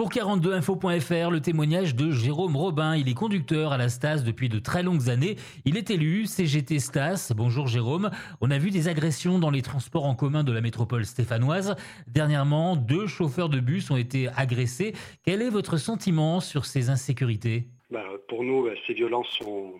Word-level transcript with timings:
Pour 0.00 0.08
42info.fr, 0.08 1.30
le 1.30 1.42
témoignage 1.42 1.94
de 1.94 2.10
Jérôme 2.10 2.56
Robin. 2.56 2.96
Il 2.96 3.06
est 3.10 3.14
conducteur 3.14 3.72
à 3.72 3.76
la 3.76 3.90
Stas 3.90 4.22
depuis 4.24 4.48
de 4.48 4.58
très 4.58 4.82
longues 4.82 5.10
années. 5.10 5.36
Il 5.66 5.76
est 5.76 5.90
élu 5.90 6.24
CGT 6.24 6.78
Stas. 6.78 7.34
Bonjour 7.36 7.66
Jérôme. 7.66 8.10
On 8.40 8.50
a 8.50 8.56
vu 8.56 8.70
des 8.70 8.88
agressions 8.88 9.38
dans 9.38 9.50
les 9.50 9.60
transports 9.60 10.06
en 10.06 10.14
commun 10.14 10.42
de 10.42 10.52
la 10.52 10.62
métropole 10.62 11.04
stéphanoise. 11.04 11.76
Dernièrement, 12.06 12.76
deux 12.76 13.06
chauffeurs 13.06 13.50
de 13.50 13.60
bus 13.60 13.90
ont 13.90 13.98
été 13.98 14.28
agressés. 14.34 14.94
Quel 15.22 15.42
est 15.42 15.50
votre 15.50 15.76
sentiment 15.76 16.40
sur 16.40 16.64
ces 16.64 16.88
insécurités? 16.88 17.66
Bah, 17.90 18.06
Pour 18.26 18.42
nous, 18.42 18.64
bah, 18.64 18.70
ces 18.86 18.94
violences 18.94 19.28
sont, 19.36 19.74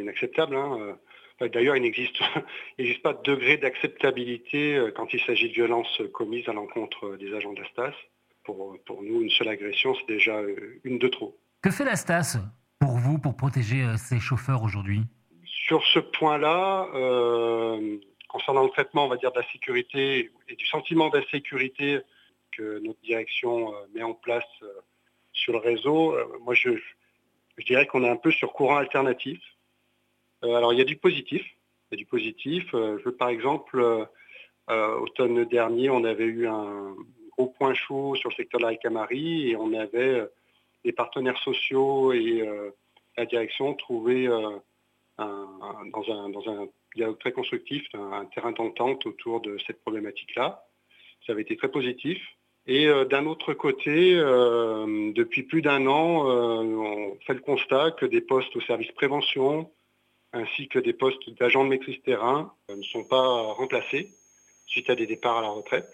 inacceptables. 0.00 0.56
Hein. 0.56 0.96
Euh, 1.42 1.48
d'ailleurs, 1.50 1.76
il 1.76 1.82
n'existe 1.82 2.18
pas 3.02 3.12
de 3.12 3.22
degré 3.22 3.58
d'acceptabilité 3.58 4.74
euh, 4.74 4.90
quand 4.90 5.12
il 5.12 5.20
s'agit 5.20 5.50
de 5.50 5.54
violences 5.54 6.00
commises 6.14 6.48
à 6.48 6.54
l'encontre 6.54 7.18
des 7.18 7.34
agents 7.34 7.52
de 7.52 7.60
pour, 8.44 9.02
nous, 9.02 9.22
une 9.22 9.30
seule 9.30 9.48
agression, 9.48 9.94
c'est 9.94 10.14
déjà 10.14 10.36
euh, 10.36 10.80
une 10.84 10.98
de 10.98 11.08
trop. 11.08 11.38
Que 11.62 11.70
fait 11.70 11.84
la 11.84 11.96
STAS 11.96 12.38
pour 12.78 12.96
vous, 12.98 13.18
pour 13.18 13.36
protéger 13.36 13.84
ses 13.96 14.16
euh, 14.16 14.20
chauffeurs 14.20 14.62
aujourd'hui? 14.62 15.02
Sur 15.44 15.82
ce 15.86 15.98
point-là, 15.98 16.88
euh, 16.94 17.98
concernant 18.28 18.64
le 18.64 18.70
traitement, 18.70 19.06
on 19.06 19.08
va 19.08 19.16
dire, 19.16 19.32
de 19.32 19.38
la 19.38 19.50
sécurité 19.50 20.30
et 20.48 20.56
du 20.56 20.66
sentiment 20.66 21.08
d'insécurité 21.08 22.00
que 22.52 22.78
notre 22.80 23.00
direction 23.00 23.72
met 23.94 24.02
en 24.02 24.14
place 24.14 24.44
sur 25.32 25.54
le 25.54 25.58
réseau, 25.58 26.16
moi 26.42 26.54
je, 26.54 26.70
je 27.56 27.64
dirais 27.64 27.86
qu'on 27.86 28.04
est 28.04 28.08
un 28.08 28.16
peu 28.16 28.30
sur 28.30 28.52
courant 28.52 28.76
alternatif. 28.76 29.40
alors 30.42 30.72
il 30.72 30.78
y 30.78 30.82
a 30.82 30.84
du 30.84 30.96
positif. 30.96 31.42
Il 31.90 31.94
y 31.94 31.94
a 31.94 31.96
du 31.96 32.06
positif. 32.06 32.64
je 32.72 33.08
par 33.08 33.30
exemple, 33.30 34.06
automne 34.68 35.44
dernier, 35.46 35.90
on 35.90 36.04
avait 36.04 36.26
eu 36.26 36.46
un, 36.46 36.94
au 37.36 37.46
point 37.46 37.74
chaud 37.74 38.14
sur 38.14 38.30
le 38.30 38.34
secteur 38.34 38.60
de 38.60 38.64
la 38.64 38.70
Ricamarie 38.70 39.50
et 39.50 39.56
on 39.56 39.72
avait 39.72 40.20
euh, 40.20 40.26
les 40.84 40.92
partenaires 40.92 41.38
sociaux 41.38 42.12
et 42.12 42.42
euh, 42.42 42.70
la 43.16 43.26
direction 43.26 43.74
trouvé 43.74 44.26
euh, 44.26 44.58
dans, 45.18 46.04
un, 46.08 46.66
dialogue 46.94 47.18
très 47.18 47.32
constructif 47.32 47.86
un, 47.94 48.24
terrain 48.26 48.52
d'entente 48.52 49.06
autour 49.06 49.40
de 49.40 49.56
cette 49.66 49.80
problématique-là. 49.82 50.64
Ça 51.26 51.32
avait 51.32 51.42
été 51.42 51.56
très 51.56 51.70
positif. 51.70 52.20
Et 52.66 52.86
d'un 53.10 53.26
autre 53.26 53.52
côté, 53.52 54.14
depuis 54.14 55.42
plus 55.42 55.60
d'un 55.60 55.86
an, 55.86 56.26
on 56.26 57.14
fait 57.26 57.34
le 57.34 57.40
constat 57.40 57.90
que 57.90 58.06
des 58.06 58.22
postes 58.22 58.56
au 58.56 58.60
service 58.62 58.90
prévention 58.92 59.70
ainsi 60.32 60.68
que 60.68 60.78
des 60.78 60.94
postes 60.94 61.30
d'agents 61.38 61.64
de 61.64 61.68
maîtrise 61.68 62.00
terrain 62.02 62.54
ne 62.74 62.82
sont 62.82 63.04
pas 63.04 63.52
remplacés 63.52 64.14
suite 64.66 64.90
à 64.90 64.94
des 64.94 65.06
départs 65.06 65.38
à 65.38 65.42
la 65.42 65.48
retraite 65.48 65.92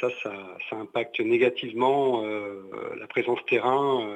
ça, 0.00 0.08
ça, 0.22 0.76
impacte 0.76 1.20
négativement 1.20 2.24
euh, 2.24 2.62
la 2.98 3.06
présence 3.06 3.44
terrain. 3.46 4.08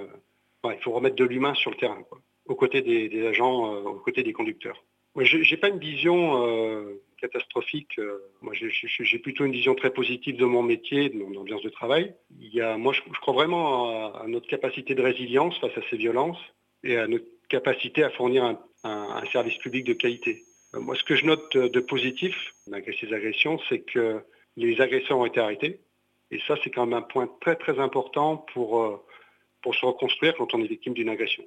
Euh, 0.64 0.72
il 0.72 0.82
faut 0.82 0.92
remettre 0.92 1.16
de 1.16 1.24
l'humain 1.24 1.54
sur 1.54 1.70
le 1.70 1.76
terrain, 1.76 2.02
aux 2.46 2.54
côtés 2.54 2.82
des, 2.82 3.26
agents, 3.26 3.74
euh, 3.74 3.80
aux 3.80 4.00
côtés 4.00 4.22
des 4.22 4.32
conducteurs. 4.32 4.84
Je 5.16 5.36
n'ai 5.38 5.56
pas 5.58 5.68
une 5.68 5.78
vision 5.78 6.88
catastrophique. 7.20 8.00
moi, 8.40 8.54
j'ai 8.54 9.18
plutôt 9.18 9.44
une 9.44 9.52
vision 9.52 9.74
très 9.74 9.90
positive 9.90 10.38
de 10.38 10.46
mon 10.46 10.62
métier, 10.62 11.10
de 11.10 11.18
mon 11.18 11.38
ambiance 11.38 11.62
de 11.62 11.68
travail. 11.68 12.14
Moi, 12.78 12.94
je, 12.94 13.20
crois 13.20 13.34
vraiment 13.34 14.14
à, 14.14 14.24
notre 14.26 14.46
capacité 14.46 14.94
de 14.94 15.02
résilience 15.02 15.58
face 15.58 15.76
à 15.76 15.82
ces 15.90 15.98
violences 15.98 16.40
et 16.82 16.96
à 16.96 17.06
notre 17.08 17.26
capacité 17.50 18.04
à 18.04 18.10
fournir 18.10 18.56
un 18.84 19.24
service 19.32 19.58
public 19.58 19.84
de 19.84 19.92
qualité. 19.92 20.46
Moi, 20.74 20.96
ce 20.96 21.04
que 21.04 21.14
je 21.14 21.26
note 21.26 21.56
de 21.56 21.80
positif, 21.80 22.54
malgré 22.66 22.96
ces 22.98 23.12
agressions, 23.12 23.58
c'est 23.68 23.80
que 23.80 24.22
les 24.56 24.80
agresseurs 24.80 25.18
ont 25.18 25.26
été 25.26 25.40
arrêtés. 25.40 25.80
Et 26.30 26.40
ça, 26.46 26.56
c'est 26.62 26.70
quand 26.70 26.86
même 26.86 26.98
un 26.98 27.02
point 27.02 27.28
très 27.40 27.56
très 27.56 27.78
important 27.78 28.38
pour, 28.54 28.80
euh, 28.80 29.04
pour 29.60 29.74
se 29.74 29.84
reconstruire 29.84 30.34
quand 30.36 30.54
on 30.54 30.62
est 30.62 30.66
victime 30.66 30.94
d'une 30.94 31.10
agression. 31.10 31.44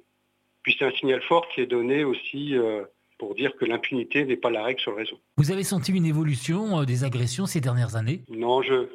Puis 0.62 0.76
c'est 0.78 0.84
un 0.84 0.92
signal 0.92 1.22
fort 1.22 1.48
qui 1.48 1.60
est 1.60 1.66
donné 1.66 2.04
aussi 2.04 2.56
euh, 2.56 2.84
pour 3.18 3.34
dire 3.34 3.56
que 3.56 3.64
l'impunité 3.64 4.24
n'est 4.24 4.36
pas 4.36 4.50
la 4.50 4.62
règle 4.62 4.80
sur 4.80 4.92
le 4.92 4.98
réseau. 4.98 5.18
Vous 5.36 5.50
avez 5.50 5.64
senti 5.64 5.92
une 5.92 6.06
évolution 6.06 6.80
euh, 6.80 6.84
des 6.84 7.04
agressions 7.04 7.46
ces 7.46 7.60
dernières 7.60 7.96
années? 7.96 8.22
Non, 8.28 8.62
je 8.62 8.74
ne 8.74 8.86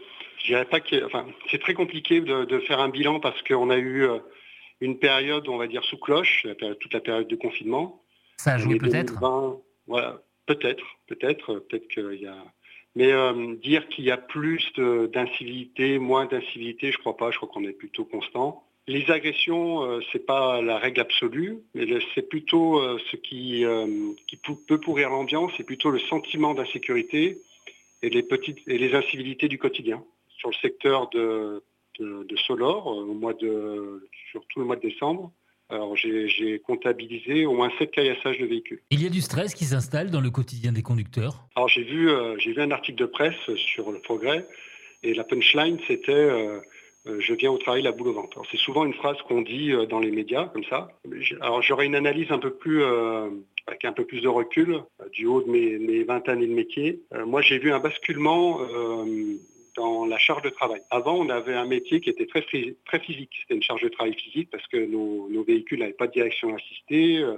dirais 0.46 0.66
pas 0.66 0.80
que... 0.80 1.06
Enfin, 1.06 1.26
c'est 1.50 1.62
très 1.62 1.74
compliqué 1.74 2.22
de, 2.22 2.60
faire 2.60 2.80
un 2.80 2.90
bilan 2.90 3.20
parce 3.20 3.42
qu'on 3.44 3.70
a 3.70 3.78
eu 3.78 4.08
une 4.80 4.98
période, 4.98 5.48
on 5.50 5.58
va 5.58 5.68
dire, 5.68 5.84
sous 5.84 5.98
cloche, 5.98 6.48
toute 6.80 6.94
la 6.94 7.02
période 7.02 7.28
de 7.28 7.36
confinement. 7.36 8.02
Ça 8.38 8.54
a 8.54 8.58
joué 8.58 8.78
peut-être? 8.78 9.14
Voilà, 9.88 10.22
peut-être, 10.46 10.84
peut-être, 11.08 11.60
peut-être 11.60 11.88
qu'il 11.90 12.22
y 12.22 12.28
a 12.28 12.44
mais 12.96 13.12
euh, 13.12 13.56
dire 13.56 13.88
qu'il 13.88 14.06
y 14.06 14.12
a 14.12 14.18
plus 14.18 14.64
d'incivilité, 15.14 15.98
moins 16.00 16.26
d'incivilité, 16.26 16.92
je 16.92 16.98
crois 16.98 17.16
pas. 17.16 17.32
Je 17.32 17.38
crois 17.38 17.50
qu'on 17.50 17.64
est 17.64 17.74
plutôt 17.74 18.06
constant. 18.06 18.64
Les 18.88 19.10
agressions, 19.10 19.84
euh, 19.84 20.00
c'est 20.12 20.26
pas 20.26 20.62
la 20.62 20.78
règle 20.78 21.02
absolue, 21.02 21.60
mais 21.74 21.88
c'est 22.14 22.28
plutôt 22.28 22.80
euh, 22.80 23.00
ce 23.12 23.16
qui, 23.16 23.64
peut 24.68 24.80
pourrir 24.80 25.10
l'ambiance, 25.10 25.52
c'est 25.56 25.64
plutôt 25.64 25.92
le 25.92 26.00
sentiment 26.00 26.54
d'insécurité 26.54 27.40
et 28.02 28.10
les 28.10 28.24
petites 28.24 28.60
et 28.68 28.78
les 28.78 28.94
incivilités 28.96 29.48
du 29.48 29.58
quotidien. 29.58 30.04
Sur 30.38 30.50
le 30.50 30.56
secteur 30.56 31.10
de, 31.12 31.64
de, 32.00 32.36
Solor, 32.48 32.88
au 32.88 33.14
mois 33.14 33.34
de 33.36 34.10
surtout 34.32 34.60
le 34.60 34.66
mois 34.66 34.76
de 34.76 34.82
décembre, 34.82 35.32
alors 35.72 35.96
j'ai 35.96 36.62
comptabilisé 36.66 37.46
au 37.46 37.54
moins 37.54 37.72
7 37.80 37.92
caillassages 37.92 38.38
de 38.40 38.46
véhicules. 38.46 38.82
Il 38.90 39.02
y 39.02 39.06
a 39.06 39.10
du 39.10 39.22
stress 39.22 39.54
qui 39.54 39.66
s'installe 39.66 40.12
dans 40.12 40.22
le 40.22 40.30
quotidien 40.30 40.72
des 40.72 40.82
conducteurs? 40.82 41.46
Alors 41.56 41.70
j'ai 41.70 41.84
vu, 41.84 42.10
euh, 42.10 42.36
vu 42.36 42.62
un 42.62 42.72
article 42.72 43.00
de 43.00 43.06
presse 43.06 43.56
sur 43.56 43.92
le 43.92 44.00
progrès 44.00 44.46
et 45.04 45.14
la 45.14 45.24
punchline 45.24 45.78
c'était 45.88 46.12
euh, 46.12 46.60
euh, 47.08 47.20
je 47.20 47.34
viens 47.34 47.52
au 47.52 47.58
travail 47.58 47.82
la 47.82 47.92
boule 47.92 48.10
au 48.10 48.14
ventre. 48.14 48.42
C'est 48.52 48.58
souvent 48.58 48.86
une 48.86 48.94
phrase 48.94 49.18
qu'on 49.28 49.42
dit 49.42 49.72
dans 49.90 50.00
les 50.00 50.12
médias 50.12 50.46
comme 50.48 50.64
ça. 50.66 50.92
Alors 51.40 51.62
j'aurais 51.62 51.86
une 51.86 51.96
analyse 51.96 52.32
un 52.32 52.40
peu 52.40 52.54
plus 52.54 52.84
avec 53.68 53.86
un 53.86 53.94
peu 53.94 54.06
plus 54.06 54.22
de 54.22 54.28
recul 54.28 54.82
du 55.14 55.26
haut 55.26 55.42
de 55.42 55.50
mes, 55.50 55.80
mes 55.80 56.04
20 56.04 56.30
années 56.30 56.48
de 56.48 56.54
métier. 56.54 57.02
moi 57.26 57.42
j'ai 57.42 57.58
vu 57.58 57.72
un 57.72 57.80
basculement 57.80 58.60
la 60.08 60.18
charge 60.18 60.42
de 60.44 60.50
travail. 60.50 60.82
Avant, 60.90 61.16
on 61.16 61.30
avait 61.30 61.54
un 61.54 61.66
métier 61.66 62.02
qui 62.02 62.10
était 62.10 62.26
très, 62.26 62.42
très 62.86 63.00
physique. 63.00 63.32
C'était 63.42 63.56
une 63.56 63.64
charge 63.64 63.84
de 63.84 63.90
travail 63.90 64.14
physique 64.14 64.50
parce 64.52 64.66
que 64.68 64.78
nos, 64.78 65.44
véhicules 65.44 65.80
n'avaient 65.80 65.94
pas 65.94 66.08
de 66.08 66.14
direction 66.14 66.56
assistée. 66.56 67.20
Euh, 67.20 67.36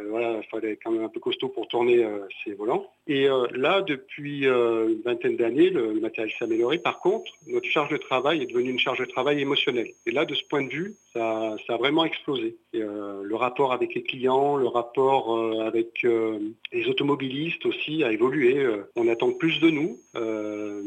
euh, 0.00 0.06
voilà, 0.08 0.40
il 0.42 0.48
fallait 0.48 0.76
quand 0.82 0.90
même 0.90 1.04
un 1.04 1.08
peu 1.08 1.20
costaud 1.20 1.48
pour 1.48 1.68
tourner 1.68 2.02
euh, 2.02 2.26
ces 2.42 2.54
volants. 2.54 2.90
Et 3.06 3.28
là, 3.52 3.82
depuis 3.82 4.46
une 4.46 5.02
vingtaine 5.04 5.36
d'années, 5.36 5.68
le, 5.68 6.00
matériel 6.00 6.32
s'est 6.32 6.44
amélioré. 6.44 6.78
Par 6.78 7.00
contre, 7.00 7.30
notre 7.46 7.68
charge 7.68 7.90
de 7.90 7.98
travail 7.98 8.42
est 8.42 8.46
devenue 8.46 8.70
une 8.70 8.78
charge 8.78 8.98
de 8.98 9.04
travail 9.04 9.40
émotionnelle. 9.40 9.92
Et 10.06 10.10
là, 10.10 10.24
de 10.24 10.34
ce 10.34 10.42
point 10.44 10.62
de 10.62 10.70
vue, 10.70 10.96
ça, 11.12 11.54
a 11.68 11.76
vraiment 11.76 12.06
explosé. 12.06 12.56
Le 12.72 13.34
rapport 13.34 13.74
avec 13.74 13.94
les 13.94 14.02
clients, 14.02 14.56
le 14.56 14.68
rapport 14.68 15.60
avec 15.60 16.02
les 16.02 16.88
automobilistes 16.88 17.66
aussi 17.66 18.02
a 18.02 18.10
évolué. 18.10 18.66
on 18.96 19.06
attend 19.06 19.32
plus 19.32 19.60
de 19.60 19.68
nous, 19.68 20.00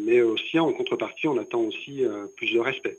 mais 0.07 0.21
aussi 0.21 0.57
en 0.57 0.71
contrepartie, 0.71 1.27
on 1.27 1.37
attend 1.37 1.59
aussi 1.59 2.03
plus 2.37 2.53
de 2.53 2.59
respect. 2.59 2.97